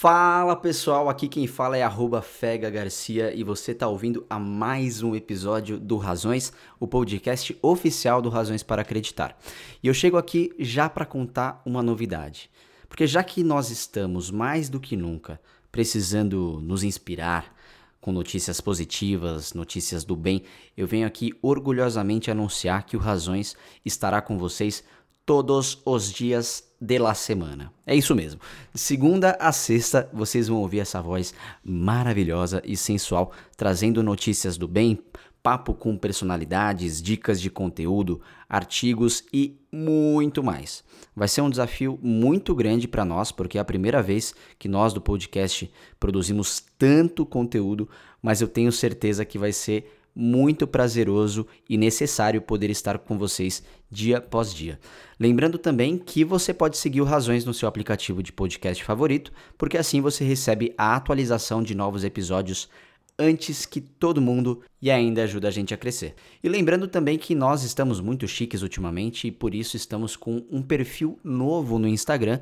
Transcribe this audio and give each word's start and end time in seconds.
Fala 0.00 0.54
pessoal, 0.54 1.08
aqui 1.08 1.26
quem 1.26 1.48
fala 1.48 1.76
é 1.76 1.82
arroba 1.82 2.22
Fega 2.22 2.70
Garcia 2.70 3.34
e 3.34 3.42
você 3.42 3.72
está 3.72 3.88
ouvindo 3.88 4.24
a 4.30 4.38
mais 4.38 5.02
um 5.02 5.12
episódio 5.12 5.76
do 5.76 5.96
Razões, 5.96 6.52
o 6.78 6.86
podcast 6.86 7.58
oficial 7.60 8.22
do 8.22 8.28
Razões 8.28 8.62
para 8.62 8.82
Acreditar. 8.82 9.36
E 9.82 9.88
eu 9.88 9.92
chego 9.92 10.16
aqui 10.16 10.54
já 10.56 10.88
para 10.88 11.04
contar 11.04 11.60
uma 11.66 11.82
novidade, 11.82 12.48
porque 12.88 13.08
já 13.08 13.24
que 13.24 13.42
nós 13.42 13.72
estamos 13.72 14.30
mais 14.30 14.68
do 14.68 14.78
que 14.78 14.96
nunca 14.96 15.40
precisando 15.72 16.60
nos 16.62 16.84
inspirar 16.84 17.52
com 18.00 18.12
notícias 18.12 18.60
positivas, 18.60 19.52
notícias 19.52 20.04
do 20.04 20.14
bem, 20.14 20.44
eu 20.76 20.86
venho 20.86 21.08
aqui 21.08 21.32
orgulhosamente 21.42 22.30
anunciar 22.30 22.86
que 22.86 22.96
o 22.96 23.00
Razões 23.00 23.56
estará 23.84 24.22
com 24.22 24.38
vocês 24.38 24.84
todos 25.28 25.82
os 25.84 26.10
dias 26.10 26.64
de 26.80 26.98
la 26.98 27.12
semana. 27.12 27.70
É 27.86 27.94
isso 27.94 28.14
mesmo. 28.14 28.40
De 28.72 28.80
segunda 28.80 29.36
a 29.38 29.52
sexta, 29.52 30.08
vocês 30.10 30.48
vão 30.48 30.56
ouvir 30.56 30.78
essa 30.78 31.02
voz 31.02 31.34
maravilhosa 31.62 32.62
e 32.64 32.78
sensual 32.78 33.30
trazendo 33.54 34.02
notícias 34.02 34.56
do 34.56 34.66
bem, 34.66 34.98
papo 35.42 35.74
com 35.74 35.98
personalidades, 35.98 37.02
dicas 37.02 37.42
de 37.42 37.50
conteúdo, 37.50 38.22
artigos 38.48 39.22
e 39.30 39.60
muito 39.70 40.42
mais. 40.42 40.82
Vai 41.14 41.28
ser 41.28 41.42
um 41.42 41.50
desafio 41.50 41.98
muito 42.02 42.54
grande 42.54 42.88
para 42.88 43.04
nós, 43.04 43.30
porque 43.30 43.58
é 43.58 43.60
a 43.60 43.66
primeira 43.66 44.02
vez 44.02 44.34
que 44.58 44.66
nós 44.66 44.94
do 44.94 45.00
podcast 45.02 45.70
produzimos 46.00 46.64
tanto 46.78 47.26
conteúdo, 47.26 47.86
mas 48.22 48.40
eu 48.40 48.48
tenho 48.48 48.72
certeza 48.72 49.26
que 49.26 49.36
vai 49.36 49.52
ser 49.52 49.97
muito 50.20 50.66
prazeroso 50.66 51.46
e 51.70 51.78
necessário 51.78 52.42
poder 52.42 52.70
estar 52.70 52.98
com 52.98 53.16
vocês 53.16 53.62
dia 53.88 54.18
após 54.18 54.52
dia. 54.52 54.80
Lembrando 55.18 55.58
também 55.58 55.96
que 55.96 56.24
você 56.24 56.52
pode 56.52 56.76
seguir 56.76 57.00
o 57.00 57.04
Razões 57.04 57.44
no 57.44 57.54
seu 57.54 57.68
aplicativo 57.68 58.20
de 58.20 58.32
podcast 58.32 58.82
favorito, 58.82 59.32
porque 59.56 59.78
assim 59.78 60.00
você 60.00 60.24
recebe 60.24 60.74
a 60.76 60.96
atualização 60.96 61.62
de 61.62 61.72
novos 61.72 62.02
episódios 62.02 62.68
antes 63.16 63.64
que 63.64 63.80
todo 63.80 64.20
mundo 64.20 64.60
e 64.82 64.90
ainda 64.90 65.22
ajuda 65.22 65.46
a 65.46 65.52
gente 65.52 65.72
a 65.72 65.76
crescer. 65.76 66.16
E 66.42 66.48
lembrando 66.48 66.88
também 66.88 67.16
que 67.16 67.32
nós 67.32 67.62
estamos 67.62 68.00
muito 68.00 68.26
chiques 68.26 68.62
ultimamente 68.62 69.28
e 69.28 69.32
por 69.32 69.54
isso 69.54 69.76
estamos 69.76 70.16
com 70.16 70.44
um 70.50 70.62
perfil 70.62 71.16
novo 71.22 71.78
no 71.78 71.86
Instagram, 71.86 72.40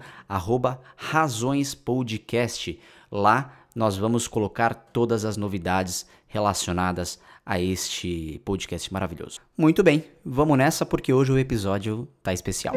razõespodcast. 0.96 2.78
Lá 3.12 3.65
nós 3.76 3.98
vamos 3.98 4.26
colocar 4.26 4.74
todas 4.74 5.26
as 5.26 5.36
novidades 5.36 6.06
relacionadas 6.26 7.20
a 7.44 7.60
este 7.60 8.40
podcast 8.42 8.90
maravilhoso. 8.90 9.40
Muito 9.56 9.82
bem, 9.82 10.02
vamos 10.24 10.56
nessa 10.56 10.86
porque 10.86 11.12
hoje 11.12 11.30
o 11.30 11.38
episódio 11.38 12.08
tá 12.22 12.32
especial. 12.32 12.74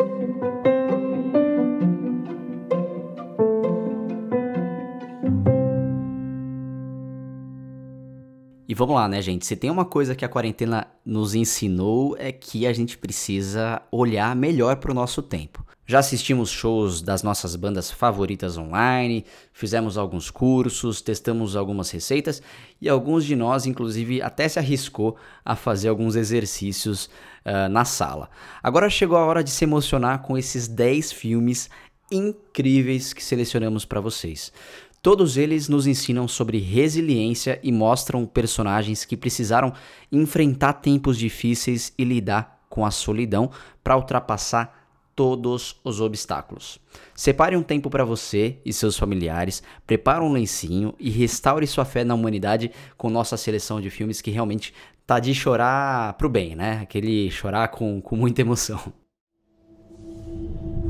Vamos 8.79 8.95
lá, 8.95 9.09
né, 9.09 9.21
gente? 9.21 9.45
Se 9.45 9.57
tem 9.57 9.69
uma 9.69 9.83
coisa 9.83 10.15
que 10.15 10.23
a 10.23 10.29
quarentena 10.29 10.87
nos 11.05 11.35
ensinou 11.35 12.15
é 12.17 12.31
que 12.31 12.65
a 12.65 12.71
gente 12.71 12.97
precisa 12.97 13.81
olhar 13.91 14.33
melhor 14.35 14.77
para 14.77 14.91
o 14.91 14.93
nosso 14.93 15.21
tempo. 15.21 15.65
Já 15.85 15.99
assistimos 15.99 16.49
shows 16.49 17.01
das 17.01 17.21
nossas 17.21 17.55
bandas 17.57 17.91
favoritas 17.91 18.57
online, 18.57 19.25
fizemos 19.51 19.97
alguns 19.97 20.29
cursos, 20.31 21.01
testamos 21.01 21.57
algumas 21.57 21.89
receitas 21.91 22.41
e 22.79 22.87
alguns 22.87 23.25
de 23.25 23.35
nós, 23.35 23.65
inclusive, 23.65 24.21
até 24.21 24.47
se 24.47 24.59
arriscou 24.59 25.17
a 25.43 25.55
fazer 25.55 25.89
alguns 25.89 26.15
exercícios 26.15 27.09
uh, 27.45 27.67
na 27.69 27.83
sala. 27.83 28.29
Agora 28.63 28.89
chegou 28.89 29.17
a 29.17 29.25
hora 29.25 29.43
de 29.43 29.49
se 29.49 29.65
emocionar 29.65 30.21
com 30.21 30.37
esses 30.37 30.67
10 30.67 31.11
filmes 31.11 31.69
incríveis 32.11 33.11
que 33.11 33.23
selecionamos 33.23 33.83
para 33.83 33.99
vocês. 33.99 34.53
Todos 35.01 35.37
eles 35.37 35.69
nos 35.69 35.87
ensinam 35.87 36.27
sobre 36.27 36.57
resiliência 36.57 37.59
e 37.63 37.71
mostram 37.71 38.25
personagens 38.25 39.05
que 39.05 39.15
precisaram 39.15 39.73
enfrentar 40.11 40.73
tempos 40.73 41.17
difíceis 41.17 41.93
e 41.97 42.03
lidar 42.03 42.65
com 42.69 42.85
a 42.85 42.91
solidão 42.91 43.49
para 43.83 43.95
ultrapassar 43.95 44.77
todos 45.15 45.77
os 45.83 45.99
obstáculos. 45.99 46.79
Separe 47.13 47.55
um 47.55 47.63
tempo 47.63 47.89
para 47.89 48.05
você 48.05 48.57
e 48.65 48.71
seus 48.71 48.97
familiares, 48.97 49.61
prepare 49.85 50.23
um 50.23 50.31
lencinho 50.31 50.93
e 50.99 51.09
restaure 51.09 51.67
sua 51.67 51.83
fé 51.83 52.03
na 52.03 52.13
humanidade 52.13 52.71
com 52.97 53.09
nossa 53.09 53.35
seleção 53.35 53.81
de 53.81 53.89
filmes 53.89 54.21
que 54.21 54.31
realmente 54.31 54.73
tá 55.05 55.19
de 55.19 55.33
chorar 55.33 56.13
pro 56.13 56.29
bem, 56.29 56.55
né? 56.55 56.79
Aquele 56.81 57.29
chorar 57.31 57.69
com, 57.69 57.99
com 57.99 58.15
muita 58.15 58.41
emoção. 58.41 58.93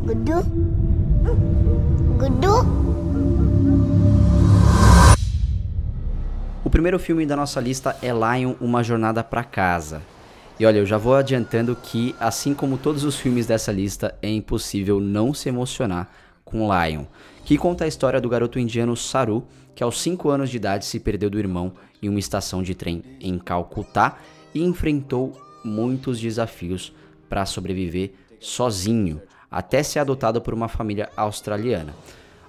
Gudu? 0.04 0.44
Gudu? 2.20 2.79
O 6.70 6.72
primeiro 6.72 7.00
filme 7.00 7.26
da 7.26 7.36
nossa 7.36 7.60
lista 7.60 7.98
é 8.00 8.12
Lion, 8.12 8.54
Uma 8.62 8.84
Jornada 8.84 9.24
para 9.24 9.44
Casa, 9.44 10.04
e 10.60 10.68
olha, 10.68 10.78
eu 10.78 10.86
já 10.86 11.00
vou 11.00 11.16
adiantando 11.16 11.76
que, 11.76 12.16
assim 12.20 12.54
como 12.54 12.78
todos 12.78 13.04
os 13.04 13.16
filmes 13.16 13.48
dessa 13.48 13.72
lista, 13.72 14.16
é 14.22 14.30
impossível 14.30 15.00
não 15.00 15.34
se 15.34 15.50
emocionar 15.50 16.12
com 16.46 16.70
Lion, 16.72 17.06
que 17.44 17.58
conta 17.58 17.86
a 17.86 17.88
história 17.88 18.22
do 18.22 18.30
garoto 18.30 18.60
indiano 18.60 18.96
Saru, 18.96 19.48
que 19.74 19.82
aos 19.82 20.00
5 20.00 20.30
anos 20.30 20.52
de 20.52 20.58
idade 20.58 20.86
se 20.86 21.00
perdeu 21.00 21.28
do 21.28 21.40
irmão 21.40 21.74
em 22.04 22.08
uma 22.08 22.20
estação 22.20 22.62
de 22.62 22.76
trem 22.76 23.02
em 23.20 23.40
Calcutá 23.40 24.20
e 24.54 24.64
enfrentou 24.64 25.42
muitos 25.64 26.20
desafios 26.20 26.94
para 27.28 27.48
sobreviver 27.48 28.12
sozinho, 28.40 29.20
até 29.50 29.82
ser 29.82 29.98
adotado 29.98 30.40
por 30.40 30.54
uma 30.54 30.68
família 30.68 31.10
australiana. 31.18 31.96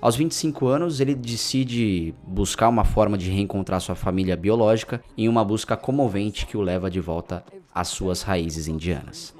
Aos 0.00 0.16
25 0.16 0.66
anos, 0.66 0.99
ele 0.99 1.15
decide 1.15 2.15
buscar 2.27 2.71
uma 2.71 2.84
forma 2.84 3.19
de 3.19 3.31
reencontrar 3.31 3.81
sua 3.83 3.94
família 3.94 4.34
biológica 4.34 5.03
em 5.16 5.28
uma 5.28 5.44
busca 5.44 5.77
comovente 5.77 6.47
que 6.47 6.56
o 6.56 6.62
leva 6.62 6.91
de 6.91 7.00
volta 7.00 7.44
às 7.75 7.88
suas 7.88 8.22
raízes 8.22 8.66
indianas. 8.66 9.34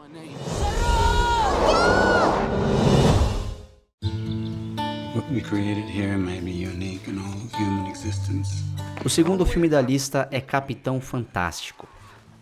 O 9.03 9.09
segundo 9.09 9.47
filme 9.47 9.69
da 9.69 9.81
lista 9.81 10.29
é 10.31 10.43
Capitão 10.43 11.01
Fantástico. 11.01 11.89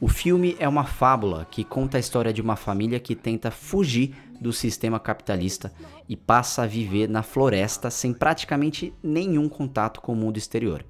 O 0.00 0.06
filme 0.06 0.56
é 0.60 0.68
uma 0.68 0.84
fábula 0.84 1.44
que 1.50 1.64
conta 1.64 1.96
a 1.96 2.00
história 2.00 2.32
de 2.32 2.40
uma 2.40 2.54
família 2.54 3.00
que 3.00 3.16
tenta 3.16 3.50
fugir 3.50 4.14
do 4.40 4.52
sistema 4.52 5.00
capitalista 5.00 5.72
e 6.08 6.16
passa 6.16 6.62
a 6.62 6.66
viver 6.66 7.08
na 7.08 7.24
floresta 7.24 7.90
sem 7.90 8.12
praticamente 8.12 8.94
nenhum 9.02 9.48
contato 9.48 10.00
com 10.00 10.12
o 10.12 10.16
mundo 10.16 10.36
exterior. 10.36 10.84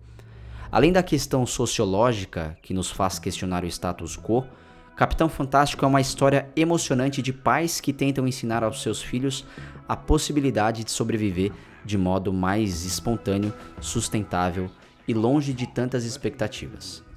Além 0.71 0.93
da 0.93 1.03
questão 1.03 1.47
sociológica 1.47 2.59
que 2.61 2.75
nos 2.75 2.91
faz 2.91 3.19
questionar 3.19 3.65
o 3.65 3.67
status 3.67 4.19
quo, 4.19 4.45
Capitão 4.95 5.31
Fantástico 5.31 5.87
é 5.87 5.89
uma 5.89 6.03
história 6.03 6.51
emocionante 6.55 7.23
de 7.23 7.33
pais 7.33 7.81
que 7.81 7.95
tentam 7.95 8.29
ensinar 8.29 8.63
aos 8.63 8.83
seus 8.83 9.01
filhos 9.01 9.47
a 9.89 9.97
possibilidade 9.97 10.85
de 10.85 10.91
sobreviver 10.91 11.51
de 11.83 11.97
modo 11.97 12.31
mais 12.31 12.85
espontâneo, 12.85 13.55
sustentável 13.81 14.71
e 15.07 15.15
longe 15.15 15.55
de 15.55 15.67
tantas 15.67 16.05
expectativas. 16.05 17.08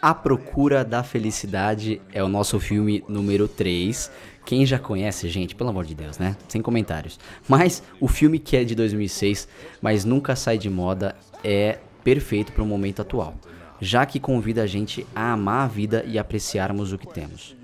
A 0.00 0.14
Procura 0.14 0.82
da 0.82 1.02
Felicidade 1.02 2.00
é 2.12 2.24
o 2.24 2.28
nosso 2.28 2.58
filme 2.58 3.04
número 3.06 3.46
3. 3.46 4.10
Quem 4.46 4.64
já 4.64 4.78
conhece, 4.78 5.28
gente, 5.28 5.54
pelo 5.54 5.70
amor 5.70 5.84
de 5.84 5.94
Deus, 5.94 6.18
né? 6.18 6.36
Sem 6.48 6.62
comentários. 6.62 7.20
Mas 7.46 7.82
o 8.00 8.08
filme 8.08 8.38
que 8.38 8.56
é 8.56 8.64
de 8.64 8.74
2006, 8.74 9.46
mas 9.82 10.06
nunca 10.06 10.34
sai 10.34 10.56
de 10.56 10.70
moda, 10.70 11.14
é 11.42 11.78
perfeito 12.02 12.50
para 12.52 12.62
o 12.62 12.66
momento 12.66 13.02
atual, 13.02 13.34
já 13.78 14.06
que 14.06 14.18
convida 14.18 14.62
a 14.62 14.66
gente 14.66 15.06
a 15.14 15.32
amar 15.32 15.64
a 15.64 15.68
vida 15.68 16.02
e 16.06 16.18
apreciarmos 16.18 16.94
o 16.94 16.98
que 16.98 17.06
temos. 17.06 17.54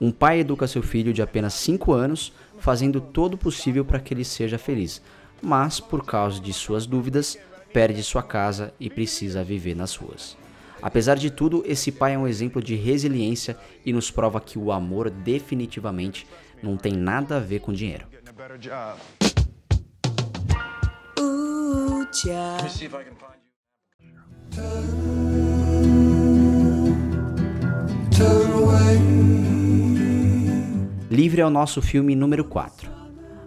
Um 0.00 0.10
pai 0.10 0.40
educa 0.40 0.66
seu 0.66 0.82
filho 0.82 1.12
de 1.12 1.22
apenas 1.22 1.54
5 1.54 1.92
anos, 1.92 2.32
fazendo 2.58 3.00
todo 3.00 3.34
o 3.34 3.38
possível 3.38 3.84
para 3.84 4.00
que 4.00 4.12
ele 4.12 4.24
seja 4.24 4.58
feliz, 4.58 5.00
mas 5.40 5.80
por 5.80 6.04
causa 6.04 6.40
de 6.40 6.52
suas 6.52 6.86
dúvidas, 6.86 7.38
perde 7.72 8.02
sua 8.02 8.22
casa 8.22 8.72
e 8.78 8.88
precisa 8.88 9.44
viver 9.44 9.74
nas 9.74 9.94
ruas. 9.96 10.36
Apesar 10.80 11.16
de 11.16 11.30
tudo, 11.30 11.64
esse 11.66 11.90
pai 11.90 12.14
é 12.14 12.18
um 12.18 12.28
exemplo 12.28 12.62
de 12.62 12.74
resiliência 12.74 13.56
e 13.86 13.92
nos 13.92 14.10
prova 14.10 14.40
que 14.40 14.58
o 14.58 14.70
amor 14.70 15.10
definitivamente 15.10 16.26
não 16.62 16.76
tem 16.76 16.92
nada 16.92 17.36
a 17.36 17.40
ver 17.40 17.60
com 17.60 17.72
dinheiro. 17.72 18.06
Livre 31.14 31.40
é 31.40 31.46
o 31.46 31.50
nosso 31.50 31.80
filme 31.80 32.16
número 32.16 32.44
4. 32.44 32.90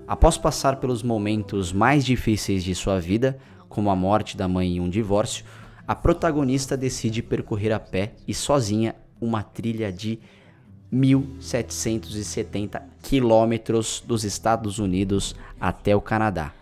Após 0.07 0.37
passar 0.37 0.77
pelos 0.77 1.03
momentos 1.03 1.73
mais 1.73 2.05
difíceis 2.05 2.63
de 2.63 2.73
sua 2.73 2.97
vida, 2.97 3.37
como 3.67 3.89
a 3.89 3.95
morte 3.95 4.37
da 4.37 4.47
mãe 4.47 4.77
e 4.77 4.79
um 4.79 4.89
divórcio, 4.89 5.43
a 5.85 5.93
protagonista 5.93 6.77
decide 6.77 7.21
percorrer 7.21 7.73
a 7.73 7.79
pé 7.79 8.13
e 8.25 8.33
sozinha 8.33 8.95
uma 9.19 9.43
trilha 9.43 9.91
de 9.91 10.17
1.770 10.93 12.81
quilômetros 13.01 14.01
dos 14.07 14.23
Estados 14.23 14.79
Unidos 14.79 15.35
até 15.59 15.93
o 15.93 15.99
Canadá. 15.99 16.53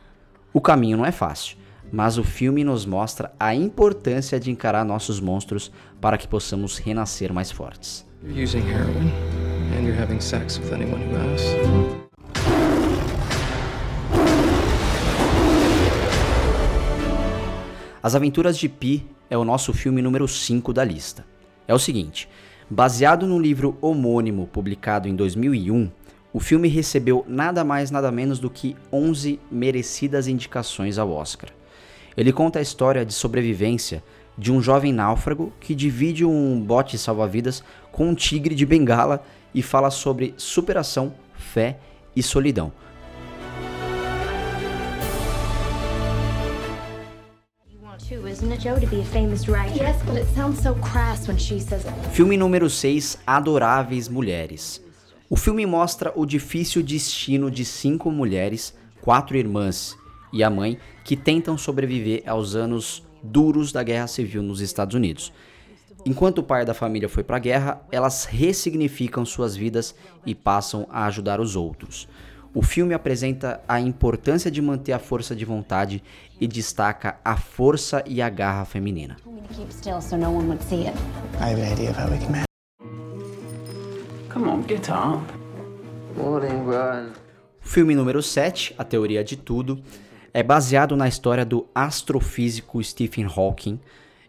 O 0.51 0.60
caminho 0.60 0.98
não 0.98 1.06
é 1.06 1.12
fácil, 1.12 1.56
mas 1.92 2.18
o 2.18 2.24
filme 2.24 2.63
nos 2.63 2.84
mostra 2.84 3.31
a 3.40 3.54
importância 3.54 4.40
de 4.40 4.50
encarar 4.50 4.84
nossos 4.84 5.19
monstros 5.19 5.72
para 6.01 6.18
que 6.18 6.28
possamos 6.28 6.80
renascer 6.80 7.31
mais 7.31 7.51
fortes. 7.51 8.04
As 18.02 18.16
Aventuras 18.16 18.58
de 18.58 18.70
Pi 18.70 19.06
é 19.30 19.38
o 19.38 19.44
nosso 19.44 19.74
filme 19.74 20.02
número 20.02 20.28
5 20.28 20.74
da 20.74 20.84
lista. 20.84 21.26
É 21.68 21.74
o 21.74 21.80
seguinte, 21.80 22.28
baseado 22.70 23.28
no 23.28 23.40
livro 23.40 23.78
homônimo 23.82 24.48
publicado 24.48 25.08
em 25.08 25.16
2001, 25.16 25.92
o 26.34 26.40
filme 26.40 26.68
recebeu 26.68 27.24
nada 27.28 27.64
mais 27.64 27.92
nada 27.92 28.12
menos 28.12 28.40
do 28.40 28.50
que 28.50 28.76
11 28.92 29.40
merecidas 29.52 30.28
indicações 30.28 30.98
ao 30.98 31.12
Oscar. 31.12 31.50
Ele 32.18 32.32
conta 32.32 32.60
a 32.60 32.62
história 32.62 33.06
de 33.06 33.14
sobrevivência 33.14 34.04
de 34.38 34.52
um 34.52 34.62
jovem 34.62 34.92
náufrago 34.92 35.54
que 35.60 35.74
divide 35.74 36.26
um 36.26 36.60
bote 36.60 36.98
salva-vidas 36.98 37.64
com 37.92 38.10
um 38.10 38.16
tigre 38.16 38.54
de 38.54 38.66
bengala 38.66 39.24
e 39.54 39.62
fala 39.62 39.90
sobre 39.90 40.34
superação, 40.38 41.14
fé 41.34 41.80
e 42.16 42.22
solidão. 42.22 42.72
Filme 52.12 52.38
número 52.38 52.70
6 52.70 53.20
Adoráveis 53.26 54.10
Mulheres. 54.10 54.84
O 55.30 55.36
filme 55.36 55.66
mostra 55.66 56.12
o 56.16 56.26
difícil 56.26 56.84
destino 56.84 57.50
de 57.50 57.66
cinco 57.66 58.12
mulheres, 58.12 58.76
quatro 59.02 59.36
irmãs 59.36 59.96
e 60.32 60.44
a 60.44 60.50
mãe 60.50 60.78
que 61.04 61.16
tentam 61.16 61.58
sobreviver 61.58 62.22
aos 62.28 62.56
anos 62.56 63.04
duros 63.31 63.72
da 63.72 63.83
Guerra 63.83 64.07
Civil 64.07 64.42
nos 64.42 64.62
Estados 64.62 64.95
Unidos. 64.95 65.33
Enquanto 66.06 66.39
o 66.39 66.44
pai 66.44 66.63
da 66.63 66.74
família 66.74 67.10
foi 67.10 67.24
para 67.24 67.38
a 67.38 67.39
guerra, 67.39 67.81
elas 67.92 68.25
ressignificam 68.25 69.25
suas 69.25 69.56
vidas 69.56 69.95
e 70.25 70.36
passam 70.36 70.88
a 70.92 71.06
ajudar 71.06 71.39
os 71.39 71.56
outros. 71.56 72.07
O 72.54 72.62
filme 72.62 72.94
apresenta 72.94 73.62
a 73.68 73.81
importância 73.81 74.50
de 74.50 74.62
manter 74.62 74.94
a 74.94 75.00
força 75.00 75.36
de 75.36 75.44
vontade 75.44 76.01
e 76.39 76.48
destaca 76.48 77.18
a 77.25 77.36
força 77.36 78.04
e 78.06 78.22
a 78.22 78.30
garra 78.30 78.63
feminina. 78.63 79.18
Filme 87.60 87.95
número 87.95 88.22
7, 88.22 88.75
A 88.77 88.83
Teoria 88.83 89.24
de 89.24 89.36
Tudo, 89.36 89.81
é 90.36 90.44
baseado 90.44 90.98
na 90.98 91.08
história 91.08 91.46
do 91.46 91.66
astrofísico 91.74 92.84
Stephen 92.84 93.24
Hawking 93.24 93.80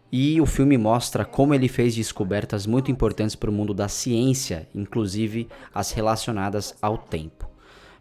e 0.09 0.39
o 0.39 0.45
filme 0.45 0.77
mostra 0.77 1.25
como 1.25 1.53
ele 1.53 1.67
fez 1.67 1.93
descobertas 1.93 2.65
muito 2.65 2.89
importantes 2.89 3.35
para 3.35 3.49
o 3.49 3.53
mundo 3.53 3.73
da 3.73 3.89
ciência, 3.89 4.69
inclusive 4.73 5.49
as 5.75 5.91
relacionadas 5.91 6.73
ao 6.81 6.97
tempo. 6.97 7.49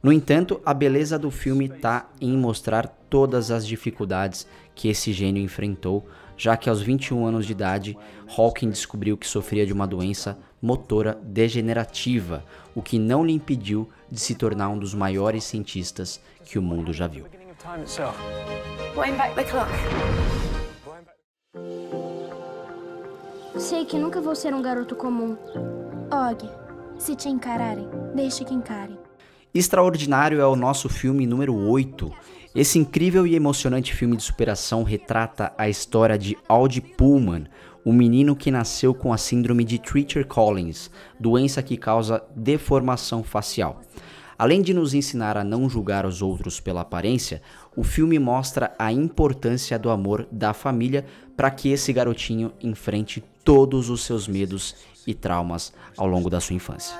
No 0.00 0.12
entanto, 0.12 0.60
a 0.64 0.72
beleza 0.72 1.18
do 1.18 1.32
filme 1.32 1.64
está 1.64 2.08
em 2.20 2.36
mostrar 2.36 2.86
todas 3.10 3.50
as 3.50 3.66
dificuldades 3.66 4.46
que 4.72 4.86
esse 4.86 5.12
gênio 5.12 5.42
enfrentou, 5.42 6.06
já 6.36 6.56
que 6.56 6.70
aos 6.70 6.80
21 6.80 7.26
anos 7.26 7.44
de 7.44 7.50
idade, 7.50 7.98
Hawking 8.38 8.70
descobriu 8.70 9.16
que 9.16 9.26
sofria 9.26 9.66
de 9.66 9.72
uma 9.72 9.84
doença 9.84 10.38
motora 10.62 11.18
degenerativa, 11.24 12.44
o 12.72 12.80
que 12.80 13.00
não 13.00 13.26
lhe 13.26 13.32
impediu 13.32 13.88
de 14.08 14.20
se 14.20 14.36
tornar 14.36 14.68
um 14.68 14.78
dos 14.78 14.94
maiores 14.94 15.42
cientistas 15.42 16.20
que 16.44 16.56
o 16.56 16.62
mundo 16.62 16.92
já 16.92 17.08
viu. 17.08 17.24
Sei 23.58 23.84
que 23.84 23.98
nunca 23.98 24.20
vou 24.20 24.36
ser 24.36 24.54
um 24.54 24.62
garoto 24.62 24.94
comum. 24.94 25.36
Og, 26.08 26.48
se 26.96 27.16
te 27.16 27.28
encararem, 27.28 27.88
deixe 28.14 28.44
que 28.44 28.54
encarem. 28.54 28.96
Extraordinário 29.52 30.40
é 30.40 30.46
o 30.46 30.54
nosso 30.54 30.88
filme 30.88 31.26
número 31.26 31.56
8. 31.56 32.12
Esse 32.54 32.78
incrível 32.78 33.26
e 33.26 33.34
emocionante 33.34 33.92
filme 33.92 34.16
de 34.16 34.22
superação 34.22 34.84
retrata 34.84 35.52
a 35.58 35.68
história 35.68 36.16
de 36.16 36.38
Audi 36.48 36.80
Pullman, 36.80 37.46
um 37.84 37.92
menino 37.92 38.36
que 38.36 38.52
nasceu 38.52 38.94
com 38.94 39.12
a 39.12 39.18
síndrome 39.18 39.64
de 39.64 39.80
Treacher-Collins, 39.80 40.88
doença 41.18 41.60
que 41.64 41.76
causa 41.76 42.22
deformação 42.36 43.24
facial. 43.24 43.80
Além 44.38 44.60
de 44.60 44.74
nos 44.74 44.92
ensinar 44.92 45.36
a 45.36 45.44
não 45.44 45.68
julgar 45.68 46.04
os 46.04 46.20
outros 46.20 46.60
pela 46.60 46.82
aparência, 46.82 47.40
o 47.74 47.82
filme 47.82 48.18
mostra 48.18 48.74
a 48.78 48.92
importância 48.92 49.78
do 49.78 49.90
amor 49.90 50.26
da 50.30 50.52
família 50.52 51.06
para 51.36 51.50
que 51.50 51.70
esse 51.70 51.92
garotinho 51.92 52.52
enfrente 52.60 53.24
todos 53.44 53.88
os 53.88 54.02
seus 54.02 54.28
medos 54.28 54.74
e 55.06 55.14
traumas 55.14 55.72
ao 55.96 56.06
longo 56.06 56.28
da 56.28 56.40
sua 56.40 56.54
infância. 56.54 56.96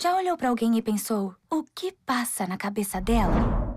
Já 0.00 0.16
olhou 0.16 0.36
para 0.36 0.48
alguém 0.48 0.78
e 0.78 0.82
pensou: 0.82 1.34
o 1.50 1.64
que 1.74 1.92
passa 2.06 2.46
na 2.46 2.56
cabeça 2.56 3.00
dela? 3.00 3.68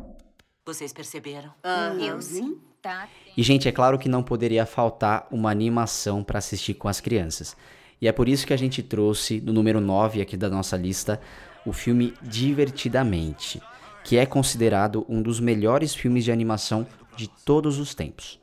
Vocês 0.63 0.93
perceberam? 0.93 1.51
Uhum. 1.65 1.99
Eu 1.99 2.21
sim. 2.21 2.61
Tá. 2.81 3.07
E, 3.37 3.43
gente, 3.43 3.67
é 3.67 3.71
claro 3.71 3.99
que 3.99 4.09
não 4.09 4.23
poderia 4.23 4.65
faltar 4.65 5.27
uma 5.31 5.51
animação 5.51 6.23
para 6.23 6.39
assistir 6.39 6.73
com 6.73 6.87
as 6.87 6.99
crianças. 6.99 7.55
E 8.01 8.07
é 8.07 8.11
por 8.11 8.27
isso 8.27 8.47
que 8.47 8.53
a 8.53 8.57
gente 8.57 8.81
trouxe 8.81 9.39
no 9.39 9.53
número 9.53 9.79
9 9.79 10.21
aqui 10.21 10.35
da 10.35 10.49
nossa 10.49 10.75
lista 10.75 11.21
o 11.65 11.71
filme 11.71 12.13
Divertidamente, 12.21 13.61
que 14.03 14.17
é 14.17 14.25
considerado 14.25 15.05
um 15.07 15.21
dos 15.21 15.39
melhores 15.39 15.93
filmes 15.93 16.23
de 16.23 16.31
animação 16.31 16.87
de 17.15 17.29
todos 17.45 17.77
os 17.77 17.93
tempos. 17.93 18.41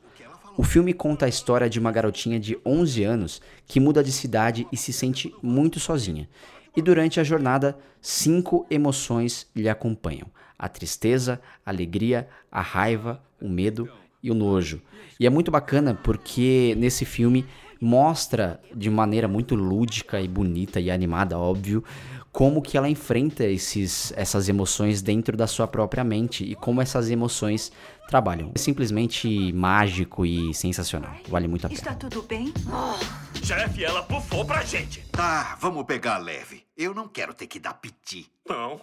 O 0.55 0.63
filme 0.63 0.93
conta 0.93 1.25
a 1.25 1.29
história 1.29 1.69
de 1.69 1.79
uma 1.79 1.91
garotinha 1.91 2.39
de 2.39 2.57
11 2.65 3.03
anos 3.03 3.41
que 3.65 3.79
muda 3.79 4.03
de 4.03 4.11
cidade 4.11 4.67
e 4.71 4.77
se 4.77 4.93
sente 4.93 5.33
muito 5.41 5.79
sozinha. 5.79 6.29
E 6.75 6.81
durante 6.81 7.19
a 7.19 7.23
jornada, 7.23 7.77
cinco 8.01 8.65
emoções 8.69 9.47
lhe 9.55 9.67
acompanham: 9.67 10.27
a 10.57 10.69
tristeza, 10.69 11.41
a 11.65 11.69
alegria, 11.69 12.27
a 12.51 12.61
raiva, 12.61 13.21
o 13.41 13.49
medo 13.49 13.89
e 14.21 14.31
o 14.31 14.33
nojo. 14.33 14.81
E 15.19 15.25
é 15.25 15.29
muito 15.29 15.51
bacana 15.51 15.97
porque 16.03 16.75
nesse 16.77 17.05
filme 17.05 17.45
mostra 17.79 18.59
de 18.75 18.89
maneira 18.89 19.27
muito 19.27 19.55
lúdica 19.55 20.19
e 20.19 20.27
bonita 20.27 20.79
e 20.79 20.91
animada, 20.91 21.37
óbvio, 21.37 21.83
como 22.31 22.61
que 22.61 22.77
ela 22.77 22.89
enfrenta 22.89 23.43
esses, 23.43 24.13
essas 24.15 24.47
emoções 24.47 25.01
dentro 25.01 25.35
da 25.35 25.47
sua 25.47 25.67
própria 25.67 26.03
mente 26.03 26.43
e 26.43 26.55
como 26.55 26.81
essas 26.81 27.09
emoções 27.09 27.71
trabalham. 28.07 28.51
É 28.55 28.59
simplesmente 28.59 29.51
mágico 29.53 30.25
e 30.25 30.53
sensacional. 30.53 31.15
Vale 31.27 31.47
muito 31.47 31.65
a 31.65 31.69
pena. 31.69 31.79
Está 31.79 31.95
tudo 31.95 32.21
bem? 32.23 32.53
Oh. 32.67 33.45
Chefe, 33.45 33.83
ela 33.83 34.01
bufou 34.03 34.45
pra 34.45 34.63
gente. 34.63 35.01
Tá, 35.11 35.57
vamos 35.59 35.83
pegar 35.85 36.17
leve. 36.17 36.63
Eu 36.77 36.93
não 36.93 37.07
quero 37.07 37.33
ter 37.33 37.47
que 37.47 37.59
dar 37.59 37.73
piti. 37.73 38.27
Não, 38.47 38.79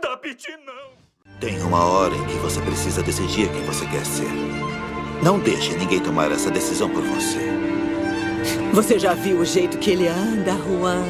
dá 0.00 0.16
piti 0.16 0.50
não. 0.66 1.38
Tem 1.38 1.60
uma 1.62 1.84
hora 1.84 2.14
em 2.14 2.26
que 2.26 2.34
você 2.34 2.60
precisa 2.60 3.02
decidir 3.02 3.50
quem 3.50 3.64
você 3.64 3.86
quer 3.86 4.04
ser. 4.04 4.28
Não 5.22 5.38
deixe 5.38 5.76
ninguém 5.76 6.00
tomar 6.00 6.30
essa 6.32 6.50
decisão 6.50 6.90
por 6.90 7.02
você. 7.02 7.38
Você 8.72 9.00
já 9.00 9.14
viu 9.14 9.40
o 9.40 9.44
jeito 9.44 9.78
que 9.78 9.90
ele 9.90 10.06
anda, 10.06 10.52
Juan? 10.52 11.02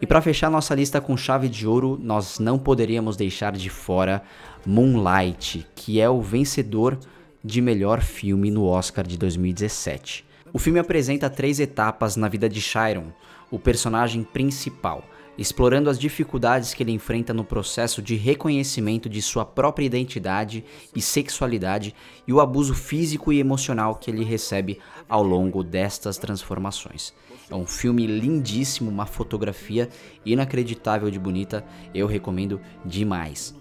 E 0.00 0.06
para 0.06 0.20
fechar 0.20 0.50
nossa 0.50 0.74
lista 0.74 1.00
com 1.00 1.16
chave 1.16 1.48
de 1.48 1.66
ouro, 1.66 1.98
nós 2.00 2.38
não 2.38 2.58
poderíamos 2.58 3.16
deixar 3.16 3.52
de 3.52 3.70
fora 3.70 4.22
Moonlight, 4.66 5.66
que 5.74 6.00
é 6.00 6.08
o 6.08 6.20
vencedor 6.20 6.98
de 7.42 7.62
melhor 7.62 8.02
filme 8.02 8.50
no 8.50 8.66
Oscar 8.66 9.06
de 9.06 9.16
2017. 9.16 10.26
O 10.52 10.58
filme 10.58 10.78
apresenta 10.78 11.30
três 11.30 11.58
etapas 11.58 12.16
na 12.16 12.28
vida 12.28 12.50
de 12.50 12.60
Chiron, 12.60 13.06
o 13.50 13.58
personagem 13.58 14.22
principal 14.22 15.02
explorando 15.36 15.90
as 15.90 15.98
dificuldades 15.98 16.74
que 16.74 16.82
ele 16.82 16.92
enfrenta 16.92 17.34
no 17.34 17.44
processo 17.44 18.00
de 18.00 18.14
reconhecimento 18.14 19.08
de 19.08 19.20
sua 19.20 19.44
própria 19.44 19.84
identidade 19.84 20.64
e 20.94 21.02
sexualidade 21.02 21.94
e 22.26 22.32
o 22.32 22.40
abuso 22.40 22.74
físico 22.74 23.32
e 23.32 23.38
emocional 23.38 23.96
que 23.96 24.10
ele 24.10 24.24
recebe 24.24 24.78
ao 25.08 25.22
longo 25.22 25.62
destas 25.62 26.16
transformações. 26.16 27.12
É 27.50 27.54
um 27.54 27.66
filme 27.66 28.06
lindíssimo, 28.06 28.90
uma 28.90 29.06
fotografia 29.06 29.88
inacreditável 30.24 31.10
de 31.10 31.18
bonita, 31.18 31.64
eu 31.94 32.06
recomendo 32.06 32.60
demais. 32.84 33.54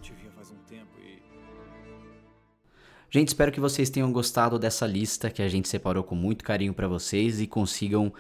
Gente, 3.09 3.27
espero 3.27 3.51
que 3.51 3.59
vocês 3.59 3.91
tenham 3.91 4.11
gostado 4.11 4.57
dessa 4.57 4.87
lista 4.87 5.29
que 5.29 5.43
a 5.43 5.47
gente 5.47 5.69
separou 5.69 6.03
com 6.03 6.15
muito 6.15 6.43
carinho 6.43 6.73
para 6.73 6.87
vocês 6.87 7.39
e 7.39 7.45
consigam 7.45 8.11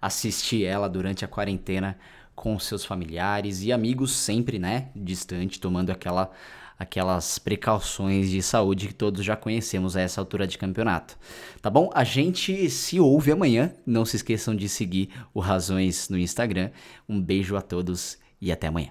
assistir 0.00 0.64
ela 0.64 0.88
durante 0.88 1.24
a 1.24 1.28
quarentena 1.28 1.98
com 2.36 2.58
seus 2.58 2.84
familiares 2.84 3.62
e 3.62 3.72
amigos 3.72 4.12
sempre, 4.12 4.58
né, 4.58 4.90
distante, 4.94 5.58
tomando 5.58 5.90
aquela 5.90 6.30
aquelas 6.78 7.38
precauções 7.38 8.28
de 8.28 8.42
saúde 8.42 8.88
que 8.88 8.94
todos 8.94 9.24
já 9.24 9.34
conhecemos 9.34 9.96
a 9.96 10.02
essa 10.02 10.20
altura 10.20 10.46
de 10.46 10.58
campeonato. 10.58 11.18
Tá 11.62 11.70
bom? 11.70 11.90
A 11.94 12.04
gente 12.04 12.68
se 12.68 13.00
ouve 13.00 13.32
amanhã. 13.32 13.72
Não 13.86 14.04
se 14.04 14.16
esqueçam 14.16 14.54
de 14.54 14.68
seguir 14.68 15.08
o 15.32 15.40
Razões 15.40 16.10
no 16.10 16.18
Instagram. 16.18 16.70
Um 17.08 17.18
beijo 17.18 17.56
a 17.56 17.62
todos 17.62 18.18
e 18.38 18.52
até 18.52 18.66
amanhã. 18.66 18.90